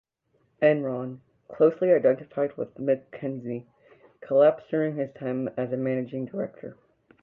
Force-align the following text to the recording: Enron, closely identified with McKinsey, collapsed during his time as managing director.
Enron, 0.63 1.19
closely 1.47 1.91
identified 1.91 2.57
with 2.57 2.73
McKinsey, 2.73 3.65
collapsed 4.19 4.65
during 4.71 4.95
his 4.95 5.13
time 5.13 5.47
as 5.55 5.69
managing 5.77 6.25
director. 6.25 6.75